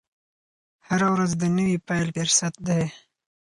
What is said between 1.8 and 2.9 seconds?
پیل فرصت دی.